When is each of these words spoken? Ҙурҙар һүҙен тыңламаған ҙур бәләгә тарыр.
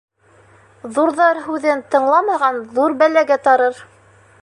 Ҙурҙар 0.95 1.41
һүҙен 1.49 1.85
тыңламаған 1.93 2.61
ҙур 2.79 2.99
бәләгә 3.05 3.41
тарыр. 3.49 3.83